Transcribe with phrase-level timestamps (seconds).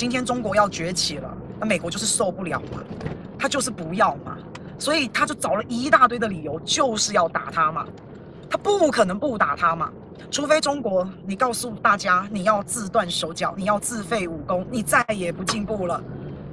[0.00, 2.82] 今天中国要崛起了，那美国就是受不了嘛，
[3.38, 4.38] 他就是不要嘛，
[4.78, 7.86] 所以他就找了一大堆的理由，就是要打他嘛，
[8.48, 9.90] 他不可能不打他嘛，
[10.30, 16.02] 除非中国你告诉大家你要自断手脚，你要自废武功，你再也不进步了，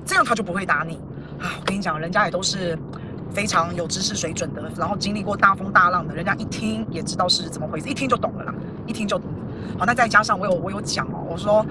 [0.06, 1.00] 这样他就不会打你
[1.40, 1.56] 啊！
[1.58, 2.78] 我跟你讲，人家也都是
[3.32, 8.54] 非常有知识水准的，然后经历过大风大浪的，人家一听也知道是怎么回事，一听就懂了啦，
[8.86, 9.30] 一听就懂。
[9.80, 11.66] 好，那再加上我有我有讲哦，我说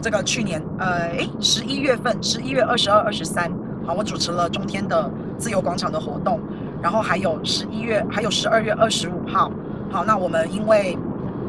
[0.00, 3.50] 这个去年呃，诶，十一月份，十一月二十二、二十三，
[3.86, 6.40] 好，我主持了中天的自由广场的活动，
[6.82, 9.50] 然后还有十一月，还有十二月二十五号，
[9.90, 10.96] 好，那我们因为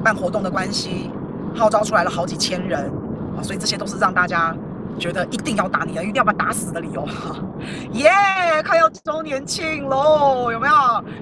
[0.03, 1.09] 办活动的关系，
[1.55, 2.91] 号召出来了好几千人，
[3.37, 4.55] 啊，所以这些都是让大家。
[4.99, 7.33] 觉得一定要打你啊，一定要把他打死的理由哈，
[7.93, 8.11] 耶、
[8.67, 10.73] 快要周年庆喽，有没有？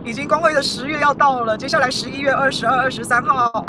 [0.03, 3.63] 已经光辉的十月要到了，接下来十一月二十二、二十三号，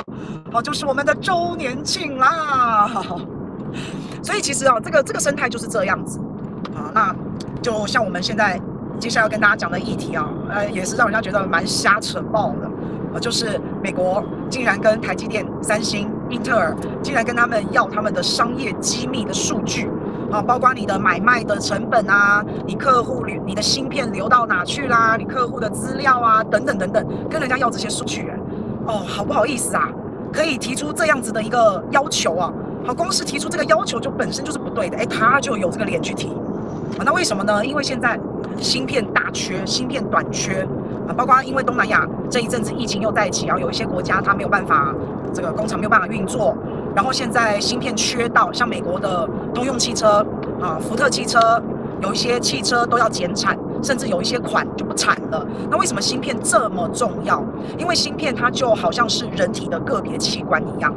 [0.51, 2.91] 好，就是我们的周年庆啦。
[4.23, 6.19] 所以其实啊，这个这个生态就是这样子
[6.75, 6.91] 啊。
[6.95, 7.15] 那
[7.63, 8.61] 就像我们现在
[8.99, 12.67] 接下来要跟大家讲的议题啊，呃，也是让人家觉得蛮瞎扯爆的
[13.15, 16.09] 啊，就是美国竟然跟台积电、三星。
[16.31, 16.73] 英特尔
[17.03, 19.91] 竟然跟他们要他们的商业机密的数据，
[20.31, 28.31] 啊，包括你的买卖的成本啊，你客户流你的芯片流到哪去啦，你客户的资料啊，等等等等，跟人家要这些数据，
[28.87, 29.89] 哦，好不好意思啊？
[30.33, 32.53] 可以提出这样子的一个要求啊？
[32.85, 36.29] 好，光是提出这个要求就本身就是不对的，哎，他就有这个脸去提，
[36.99, 37.65] 啊，那为什么呢？
[37.65, 38.19] 因为现在
[38.59, 40.67] 芯片大缺，芯片短缺
[41.07, 41.13] 啊。
[41.13, 44.95] 包括因为东南亚这一阵子疫情又在起，然后有一些国家它没有办法，
[45.33, 46.57] 这个工厂没有办法运作，
[46.95, 50.25] 然后现在芯片缺到，像美国的通用汽车
[50.61, 51.63] 啊、福特汽车，
[52.01, 55.47] 有一些汽车都要减产，甚至有一些款就不产了。
[55.71, 57.45] 那为什么芯片这么重要？
[57.79, 60.93] 因为芯片它就好像是人体的个别器官一样，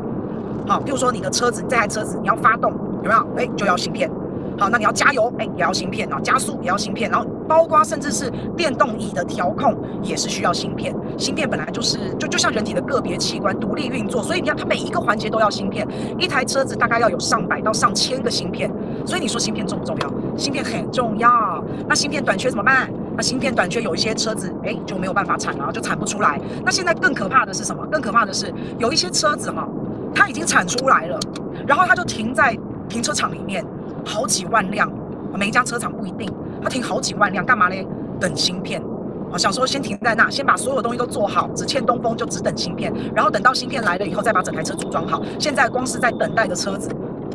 [0.65, 2.71] 好，比如说你的车子，这台车子你要发动，
[3.03, 3.27] 有没有？
[3.37, 4.09] 哎，就要芯片。
[4.55, 10.95] 好，那你要加油，哎，也要芯片，然后加速也要芯片，然后包括甚至是电动椅的调控也是需要芯片。
[11.17, 15.87] 芯片本来就是就就像人体的个别器官独立运作，所以你看它每一个环节都要芯片。
[16.19, 18.71] 一台车子大概要有上百到上千个芯片，
[19.07, 20.13] 所以你说芯片重不重要？
[20.37, 21.63] 芯片很重要。
[21.89, 22.87] 那芯片短缺怎么办？
[23.17, 26.39] 那芯片短缺有一些车子哎就没有办法产了，就产不出来。
[26.63, 27.83] 那现在更可怕的是什么？
[27.87, 29.67] 更可怕的是有一些车子哈，
[30.13, 31.19] 它已经产出来了，
[31.67, 32.57] 然后它就停在
[32.87, 33.65] 停车场里面。
[34.05, 34.91] 好几万辆，
[35.33, 36.29] 每一家车厂不一定，
[36.61, 37.87] 它停好几万辆，干嘛嘞？
[38.19, 38.83] 等芯片。
[39.31, 45.21] 我想说先停在那，先把所有东西都做好，只欠东风就只等芯片，然后等到芯片来了以后，再把整台车组装好。
[45.39, 46.89] 现在光是在等待的车子，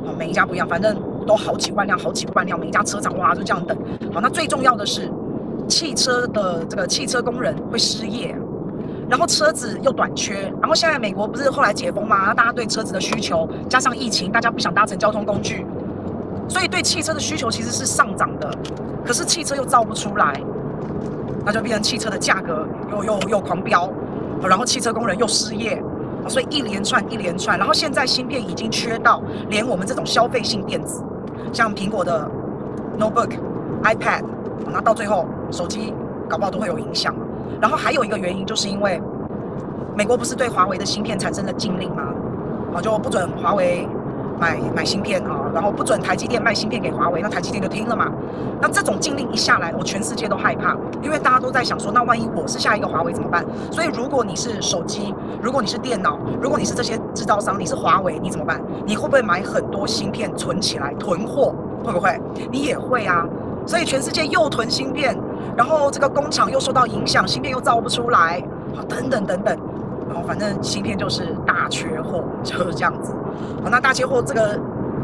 [0.04, 0.94] 哦，每一家不一样，反正
[1.26, 3.74] 都好几万辆，好几万辆，每一家车厂哇就这样等。
[4.12, 5.10] 好，那最重要的是，
[5.66, 8.36] 汽车的这个汽车工人会失业，
[9.08, 12.34] 然后车子又短缺，然后现在美国不是后来解封吗？
[12.34, 15.64] 大家对车子的需求加上疫情，大家不想搭乘交通工具。
[16.48, 18.50] 所以对汽车的需求其实是上涨的，
[19.04, 20.40] 可是汽车又造不出来，
[21.44, 23.90] 那就变成汽车的价格又又又狂飙，
[24.42, 25.82] 然后汽车工人又失业，
[26.26, 31.02] 所以一连串一连串，然后现在芯片已经缺到连我们这种消费性电子，
[31.52, 32.30] 像苹果的
[32.98, 33.38] notebook、
[33.82, 34.24] iPad，
[34.70, 35.92] 那到最后手机
[36.28, 37.14] 搞不好都会有影响。
[37.60, 39.00] 然后还有一个原因就是因为
[39.96, 42.02] 美国不是对华为的芯片产生了禁令吗？
[42.74, 43.88] 啊，就不准华为。
[44.40, 48.08] 买买芯片啊，然后不准台积电卖芯片给华为，那台积电就听了嘛。
[48.60, 53.44] 那这种禁令一下来，我全世界都害怕，因为大家都在想说，那万一我是下一个华为怎么办？
[53.72, 58.62] 所以如果你是手机，如果你是电脑，如果你是这些制造商，你是华为，你怎么办？
[58.86, 61.52] 你会不会买很多芯片存起来囤货？
[61.84, 62.16] 会不会？
[62.48, 63.26] 你也会啊。
[63.66, 65.18] 所以全世界又囤芯片，
[65.56, 68.42] 然后这个工厂又受到影响，芯片又造不出来，
[68.74, 69.58] 好，等等等等。
[70.08, 73.14] 然后反正芯片就是大缺货，就是这样子。
[73.62, 74.58] 好，那大缺货这个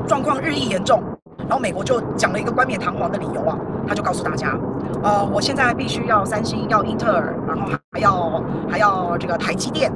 [0.07, 1.03] 状况日益严重，
[1.39, 4.57] 然后美国就讲了一个冠冕堂皇的理由啊，他就告诉大家，
[5.03, 9.93] 呃，我现在必须要三星，要英特尔，然后还要还要这个台积电，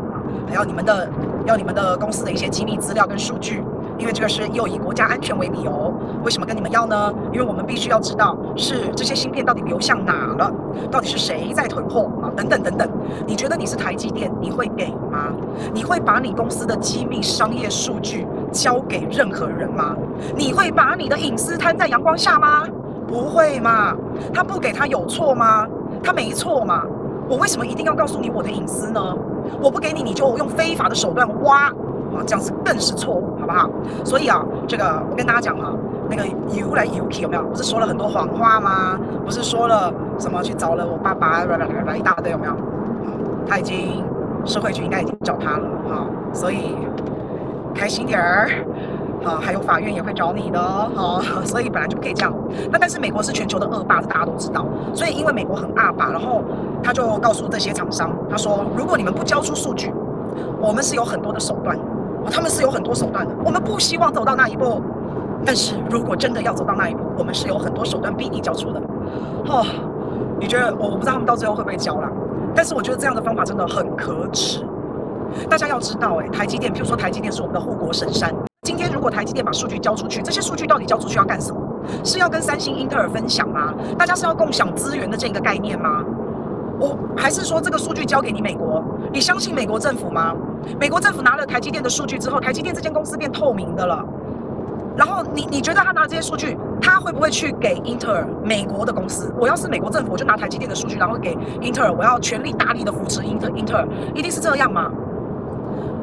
[0.46, 1.08] 还要你们的
[1.46, 3.64] 要你们的公司的一些机密资料跟数据。
[3.98, 5.92] 因为这个是又以国家安全为理由，
[6.24, 7.12] 为什么跟你们要呢？
[7.32, 10.52] 因为我们必须要知道是这些芯片到底流向哪了，
[10.90, 12.88] 到底是谁在囤货啊，等等等等。
[13.26, 15.32] 你觉得你是台积电，你会给吗？
[15.74, 19.96] 你会把你公司的机密商业数据交给任何人吗？
[20.36, 22.64] 你会把你的隐私摊在阳光下吗？
[23.06, 23.96] 不会嘛？
[24.32, 25.66] 他不给他有错吗？
[26.02, 26.84] 他没错嘛？
[27.28, 29.00] 我为什么一定要告诉你我的隐私呢？
[29.60, 31.72] 我不给你，你就用非法的手段挖。
[32.08, 33.70] 啊，这样子更是错误，好不好？
[34.04, 35.72] 所以啊，这个我跟大家讲哈，
[36.10, 37.42] 那个游来游去有没有？
[37.44, 38.98] 不是说了很多谎话吗？
[39.24, 42.52] 不是说了什么去找了我爸爸，来来来来一大堆有没有？
[43.46, 44.04] 他已经
[44.44, 46.76] 社会局应该已经找他了哈，所以
[47.74, 48.50] 开心点儿。
[49.24, 52.32] 啊，还有法院也会找你的，啊，所以本来就不可以这样。
[52.70, 54.64] 那但是美国是全球的恶霸，这大家都知道。
[54.94, 56.44] 所以因为美国很恶霸，然后
[56.84, 59.92] 他就告诉这些厂商，他说：如果你们不交出数据，
[60.60, 61.76] 我们是有很多的手段，
[62.30, 63.34] 他们是有很多手段的。
[63.44, 64.82] 我们不希望走到那一步，
[65.44, 68.80] 但是如果真的要走到那一步，我们是有很多手段逼你交出的。
[69.46, 69.64] 哦，
[70.40, 72.10] 你觉得我我不知道他们到最后会不会交啦，
[72.54, 74.64] 但是我觉得这样的方法真的很可耻。
[75.48, 78.34] 大家要知道，欸，哎，台积电，譬如说台积电是我们的护国神山。
[78.66, 81.60] 今天如果台积电把数据交出去，这些数据到底交出去要干什么？
[82.04, 83.72] 是要跟三星、英特尔分享吗？
[83.98, 86.02] 大家是要共享资源的这个概念吗？
[86.80, 90.34] 我还是说这个数据交给你美国，你相信美国政府吗？
[90.78, 94.04] 美国政府拿了台积电的数据之后，台积电这间公司变透明的了。
[94.96, 99.32] 然后你你觉得他拿这些数据，他会不会去给英特尔美国的公司？
[99.38, 104.90] 我要是美国政府，我就拿台积电的数据，然后给英特尔，我要全力大力的扶持英特英特尔，一定是这样吗？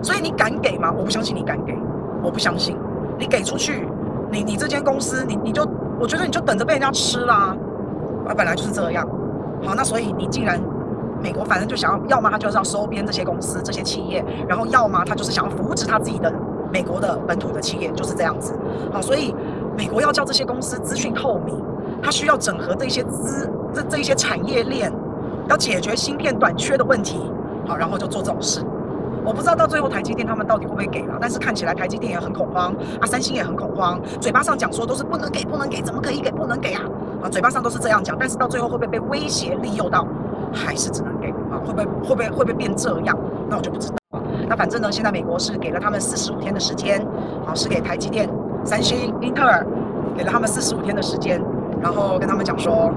[0.01, 0.93] 所以你敢给吗？
[0.97, 1.77] 我不相信你敢给，
[2.23, 2.77] 我不相信
[3.17, 3.85] 你给出去，
[4.31, 5.67] 你你这间公司，你你就
[5.99, 7.55] 我觉得你就等着被人家吃啦，
[8.27, 9.05] 啊，本来就是这样。
[9.65, 10.61] 好，那所以你既然
[11.21, 16.31] 美国反正就想要，要么他就是要收编这些公司这些企业，然后要么他就是想要扶持他自己的
[16.71, 18.53] 美国的本土的企业，就是这样子。
[18.91, 19.33] 好，所以
[19.77, 21.55] 美国要叫这些公司资讯透明，
[22.01, 24.91] 他需要整合这些资这这一些产业链，
[25.49, 27.19] 要解决芯片短缺的问题。
[27.67, 28.63] 好，然后就做这种事。
[29.25, 32.71] 我不知道到最后台积电他们到底会不会给了，但是看起来台积电也很恐慌
[33.01, 36.83] 啊，三星也很恐慌，嘴巴上讲说都是不能给，不能给，怎么可以给，不能给啊？
[37.21, 40.07] 啊，嘴巴上都是这样讲，但是到最后会不会被威胁利诱到，
[40.53, 41.57] 还是只能给啊？
[41.65, 43.17] 会不会会不会会不会变这样？
[43.49, 44.21] 那我就不知道啊。
[44.47, 46.99] 那反正呢，现在美国是给了他们四十五天的时间，
[47.45, 48.29] 啊，是给台积电、
[48.63, 49.65] 三星、英特尔
[50.17, 51.41] 给了他们四十五天的时间，
[51.81, 52.93] 然后跟他们讲说，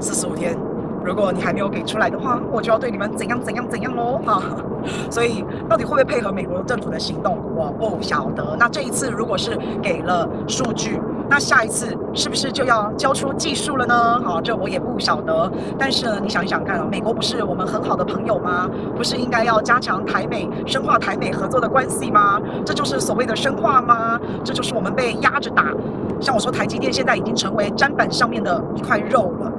[0.00, 0.56] 四十五天。
[1.04, 4.20] 如果你还没有给出来的话，我就要对你们怎样怎样怎样喽！
[4.26, 4.42] 哈，
[5.08, 8.56] 所以到底会不会配合美国政府的行动，我不晓得。
[8.58, 11.00] 那这一次如果是给了数据，
[11.30, 14.20] 那下一次是不是就要交出技术了呢？
[14.24, 15.50] 好，这我也不晓得。
[15.78, 18.68] 但是呢，你想一想看啊，美国不是我们很好的朋友吗？
[18.96, 22.40] 不是应该要加强台美、深化台美合作的关系吗？
[22.64, 24.18] 这就是所谓的深化吗？
[24.42, 25.72] 这就是我们被压着打。
[26.20, 29.52] 像我说，台积电现在已经成为砧板上面的一块肉了。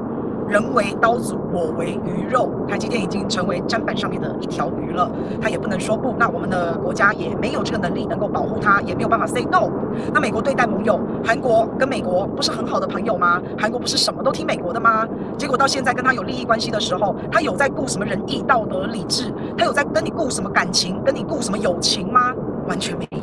[0.49, 2.49] 人为刀俎，我为鱼肉。
[2.67, 5.09] 台积电已经成为砧板上面的一条鱼了，
[5.39, 6.15] 它也不能说不。
[6.17, 9.69] 那我们的国家也没有这个能力能够保护它，也没有办法 say no。
[10.11, 13.39] 那美国对待盟友，韩国跟美国不是很好的朋友吗？
[13.59, 15.07] 韩国不是什么都听美国的吗？
[15.37, 19.31] 结果到现在跟他有利益关系的时候，他有在顾什么仁义道德理智？
[19.55, 20.99] 他有在跟你顾什么感情？
[21.03, 22.33] 跟你顾什么友情吗？
[22.67, 23.18] 完全没有。